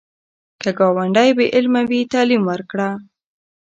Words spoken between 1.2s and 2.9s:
بې علمه وي، تعلیم ورکړه